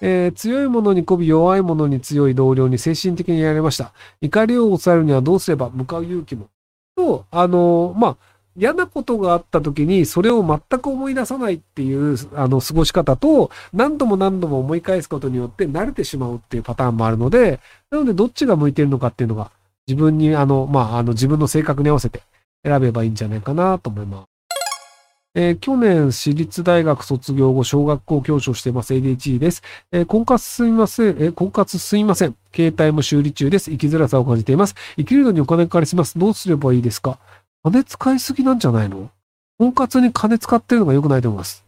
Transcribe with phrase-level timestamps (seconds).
[0.00, 3.92] えー、強いものに媚び弱いものに強い同僚に精神的にやられました。
[4.20, 6.48] 怒りを抑えるにはどうすれば向かう勇気も。
[6.96, 8.16] と、あのー、まあ、
[8.58, 17.60] 嫌なことがあった時にそれを全く思い出さないっていうあの過ごし方と何度も何度も思い返すことによって慣れてしまうっていうパターンもあるので、
[17.90, 19.50] なのでどっちが向いてるのかっていうのが
[19.86, 22.22] 自分にあの、まあ、あの自分の性格に合わせて
[22.64, 24.35] 選べばいいんじゃないかなと思います。
[25.38, 29.62] えー、去年、私立大学卒業後、小学校教師をしています ADHD です。
[29.92, 32.34] えー、婚活すみません、えー、婚活すみません。
[32.54, 33.70] 携帯も修理中です。
[33.70, 34.74] 生きづらさを感じています。
[34.96, 36.18] 生きるのにお金かかります。
[36.18, 37.18] どうすればいいですか？
[37.62, 39.10] 金使いすぎなんじゃないの？
[39.58, 41.66] 婚活に金使ってるのが良くないと思います。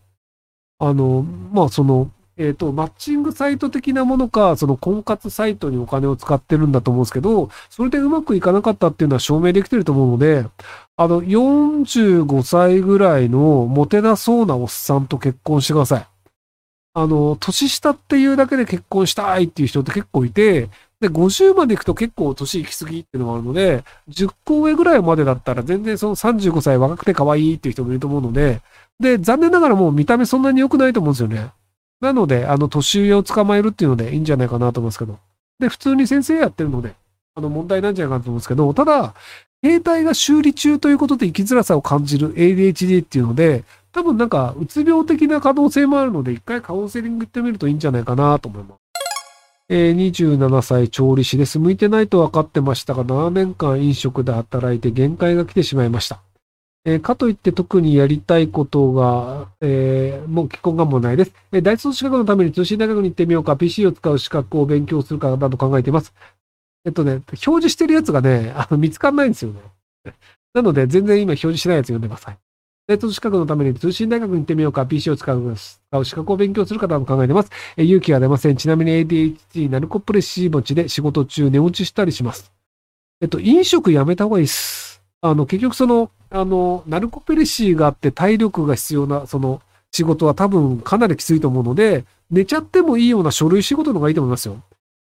[0.78, 10.46] あの、まあ、その、えっ、ー、と、マッチングサイト的なものか、その婚活サイトにお金を使ってるんだと思うんですけど、それでうまくいかなかったっていうのは証明できてると思うので、
[10.96, 16.06] あの、45歳ぐらいのモテなそうなおっさんと結婚してください。
[16.95, 20.68] あの、年下っていうだけで結婚したいっていう人って結構いて、
[21.01, 28.60] で、50まで行くと結構年行き過ぎっていうのもあるので、10個上ぐらいまでだったら全然その35歳若くて可愛いっていう人もいると思うので、
[29.01, 31.52] で、残念ながらもう見た目そんなに良くないと思うんですよね。
[32.01, 35.18] なので、あの、年上を捕まえるっていうのでいいんじゃないかなと思うんですけど。
[35.59, 36.95] で、普通に先生やってるので、
[37.35, 39.15] あの、問題なんじゃないかなと思うんですけど、ただ、
[39.65, 48.79] 携帯が修理中ということで生きづらさを感じる ADHD っていうので、多分なんか、うつ病的な可能性もあるので、一回カウンセリング行ってみるといいんじゃないかなと思います。
[49.71, 51.59] えー、27歳調理師です。
[51.59, 56.21] 向いてないと分かってましたが、7年間飲食で働いて限界が来てしまいました。
[56.84, 61.32] えー、かといって特にやりたいことが、えー、もう既婚願もないです。
[61.52, 66.15] えー、大卒資格のために通信大学に行ってみようか、PC を使う資格を勉強するかなど考えています。
[66.84, 69.60] えっとね、表示してるやつがね、あの見つかんないんですよね。
[70.54, 72.38] なので、全然今表示しないやつ読んでください。
[72.87, 75.56] 大卒資格のために通信大学に行ってみようか、PC を使う
[76.04, 77.50] 資格を勉強する方も考えてます。
[77.76, 78.56] え勇気が出ません。
[78.56, 82.50] ちなみに ADHD、ナルコプレシー持ちで仕事中寝落ちしたりします。
[83.21, 85.03] えっと、飲食やめた方がいいです。
[85.21, 94.61] あの、結局その、あの、ナルコペレシーがあって体力が必要な、その、仕事は多分かなりきついと思うので、寝ちゃってもいいような書類仕事の方がいいと思いますよ。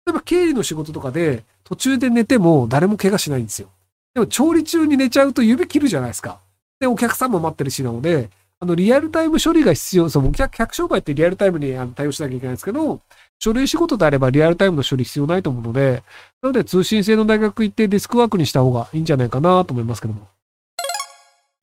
[0.06, 3.68] 例えば経理の仕事とかで途中で寝ても誰も怪我しないんですよ。
[4.12, 6.38] でも調理中に寝ちゃうと指切るじゃないですか。
[6.78, 8.28] で、お客さんも待ってるしなので、
[8.60, 13.00] あの、リアルタイム処理が必要、その、客、客商売ってリアルタイムに対応しなきゃいけないんですけど、
[13.38, 16.02] 書類仕事であればリアルタイムの処理必要ないと思うので、
[16.42, 20.28] なので通信制の大学行ってデスクワークにした方がいいんじゃないかなと思いますけども。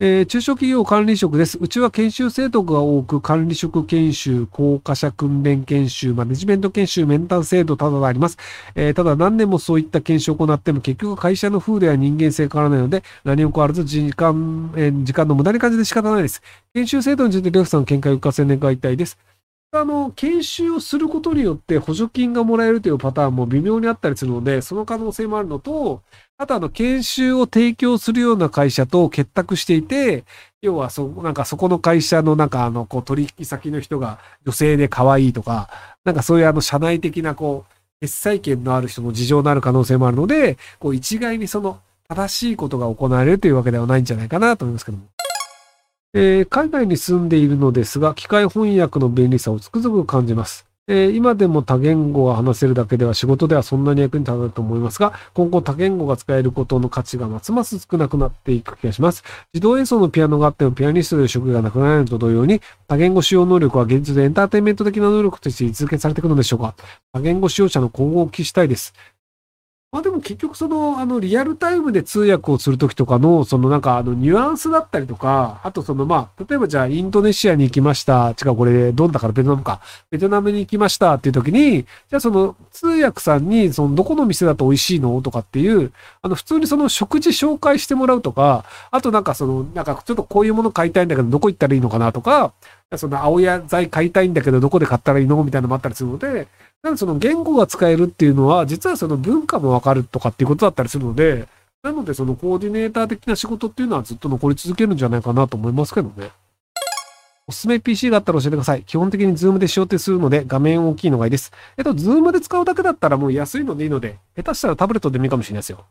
[0.04, 1.60] えー、中小企業管理職です。
[1.62, 8.40] うちは研修制度が多く、管理職研修、高架者訓練研修、マネジメント研修、メンタル制度ただであります。
[8.74, 16.42] えー、ただ何年もそういった研修を行っても結局会社の風土や人間性変わらないので、何も変わらず時間、えー、時間の無駄に感じて仕方ないです。
[16.74, 19.20] 研修制度について、りょうさんの見解を伺わせ願いたいです。
[19.74, 26.02] あの、研修をすることによって補助金がもらえるというパターンも微妙にあったりするので、その可能性もあるのと、
[26.38, 30.26] あとあの、研修を提供するような会社と結託していて、
[30.62, 35.70] 要はそ、なんかそこの会社のなんかあの、こう取引先の人が女性で可愛いとか、
[36.04, 41.80] なんかそういうあの、社内的なこう、決済権のある人の事情のある可能性もあるので、こう一概にその、
[42.10, 45.21] 正しいことが行われるというわけではないんじゃないかなと思いますけども。
[46.14, 50.66] えー、海外に住んでいるのですが、機械翻訳の便利さをつくづく感じます。
[50.88, 59.24] えー、今でも多言語が話せるだけでは仕事ではそんなに役に立たないと思いますが、今後多言語が使えることの価値がますます少なくなっていく気がします。
[59.54, 66.76] 自動演奏のピアノがあってもピアニストという職がなくならないのと同様に、多言語使用能力は現実でエンターテインメント的な能力として位置づけされていくのでしょうか。
[67.14, 68.94] 多言語使用者の今後を期したいです。
[69.92, 78.30] まあでも結局その、あの、リアルタイムで通訳をするときとかの、そのなんかあの、ニュアンスだったりとか、あとそのまあ、例えばじゃあインドネシアに行きました。
[78.42, 79.82] 違う、これ、どんだからベトナムか。
[80.10, 85.22] ベトナムに行きましたっていうときに、じゃあその通訳さんに、そのどこの店だと美味しいの？
[85.22, 85.92] とかっていう、
[86.22, 92.14] あの、普通にその食事紹介してもらうとか、あとなんかその、なんかちょっとこういうもの買いたいんだけど、どこ行ったらいいのかな？
[92.14, 92.54] とか、
[92.98, 96.48] その青野菜買いたいんだけど、どこで買ったらいいのみたいなのもあったりするので、
[96.84, 101.48] なんその言語が使えるっていうのは、実はその文化もわかるとかっていうことだったりするので、
[101.84, 106.32] なのでそのコーディネーター的な仕事っていうのはずっと残り続けるんじゃないかなと思いますけどね。
[107.48, 108.84] おすすめ PC があったら教えてください。
[108.84, 111.52] 基本的に Zoom で使用ってするので画面大きいのがいいです。
[111.78, 115.86] えっと、Zoom で使うだけだったらもう安いのでいいので、下手したらタブレットでもいいかもしれないですよ。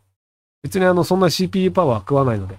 [0.63, 2.57] 別にあの、そんな CPU パワー食わないので。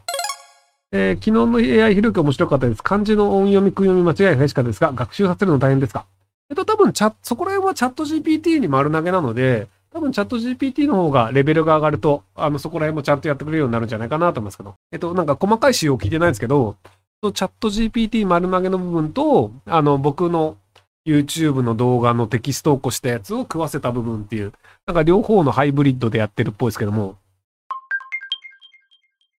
[0.93, 2.83] えー、昨日の AI ひろき面白かったです。
[2.83, 6.05] 漢字の音読み、訓読み間違いが激しかですが、学習させるの大変ですか？
[6.49, 14.75] えっと、多分チャ、そこら辺はチャット GPT に丸投げなので、多分チャット GPT の方がレベルが上がると、あの、そこら辺もちゃんとやってくれるようになるんじゃないかなと思いますけど。
[14.91, 16.75] えっと、なんか細かい仕様聞いてないんですけど、
[17.21, 20.57] チャット GPT 丸投げの部分と、あの、僕の
[21.05, 24.51] YouTube の動画のテキストを起こしたやつを食わせた部分っていう、
[24.87, 27.15] なんか両方のハイブリッドでやってるっぽいですけども、